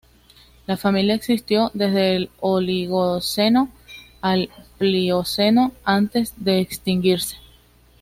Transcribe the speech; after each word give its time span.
La 0.65 0.77
familia 0.77 1.13
existió 1.13 1.69
desde 1.75 2.15
el 2.15 2.31
Oligoceno 2.39 3.69
al 4.21 4.49
Plioceno 4.79 5.73
antes 5.85 6.33
de 6.37 6.57
extinguirse. 6.59 7.35